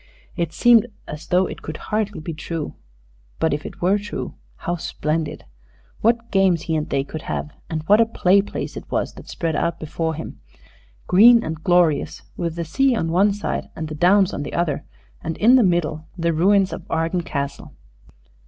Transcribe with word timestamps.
It 0.35 0.51
seemed 0.51 0.87
as 1.07 1.27
though 1.27 1.45
it 1.45 1.61
could 1.61 1.77
hardly 1.77 2.19
be 2.19 2.33
true; 2.33 2.73
but, 3.37 3.53
if 3.53 3.67
it 3.67 3.83
were 3.83 3.99
true, 3.99 4.33
how 4.55 4.75
splendid! 4.77 5.45
What 5.99 6.31
games 6.31 6.63
he 6.63 6.75
and 6.75 6.89
they 6.89 7.03
could 7.03 7.21
have! 7.21 7.51
And 7.69 7.83
what 7.83 8.01
a 8.01 8.07
play 8.07 8.41
place 8.41 8.75
it 8.75 8.89
was 8.89 9.13
that 9.13 9.29
spread 9.29 9.55
out 9.55 9.79
before 9.79 10.15
him 10.15 10.39
green 11.05 11.43
and 11.43 11.63
glorious, 11.63 12.23
with 12.35 12.55
the 12.55 12.65
sea 12.65 12.95
on 12.95 13.11
one 13.11 13.31
side 13.31 13.69
and 13.75 13.89
the 13.89 13.93
downs 13.93 14.33
on 14.33 14.41
the 14.41 14.55
other, 14.55 14.85
and 15.23 15.37
in 15.37 15.55
the 15.55 15.61
middle 15.61 16.07
the 16.17 16.33
ruins 16.33 16.73
of 16.73 16.81
Arden 16.89 17.21
Castle. 17.21 17.75